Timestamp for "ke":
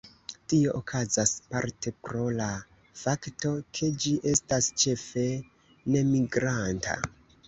3.79-3.89